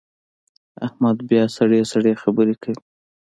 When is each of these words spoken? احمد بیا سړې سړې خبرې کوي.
احمد 0.87 1.17
بیا 1.29 1.43
سړې 1.57 1.81
سړې 1.91 2.13
خبرې 2.21 2.55
کوي. 2.63 2.79